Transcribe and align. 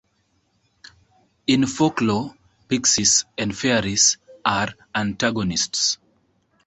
In 1.45 1.67
folklore 1.67 2.33
Pixies 2.67 3.25
and 3.37 3.55
Fairies 3.55 4.17
are 4.43 4.69
antagonists. 4.95 5.99